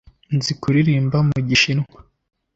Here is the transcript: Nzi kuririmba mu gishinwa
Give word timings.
Nzi 0.35 0.53
kuririmba 0.61 1.17
mu 1.29 1.39
gishinwa 1.47 1.97